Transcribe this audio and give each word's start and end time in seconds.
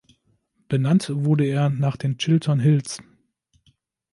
Benannt 0.67 1.11
wurde 1.13 1.45
er 1.45 1.69
nach 1.69 1.95
den 1.95 2.17
Chiltern 2.17 2.59
Hills. 2.59 3.03